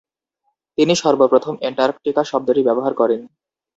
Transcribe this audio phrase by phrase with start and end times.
[0.77, 3.21] তিনি সর্বপ্রথম অ্যান্টার্কটিকা শব্দটি ব্যবহার করেন।